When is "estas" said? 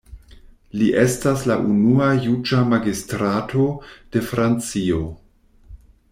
1.01-1.43